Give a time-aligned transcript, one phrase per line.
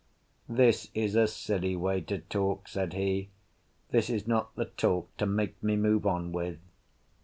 [0.49, 3.29] "This is a silly way to talk," said he.
[3.91, 6.57] "This is not the talk to make me move on with."